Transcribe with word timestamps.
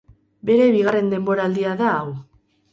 Bere 0.49 0.69
bigarren 0.77 1.13
denboraldia 1.13 1.77
da 1.85 1.95
hau. 2.01 2.11